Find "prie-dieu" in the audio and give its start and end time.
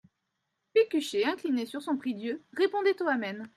1.95-2.41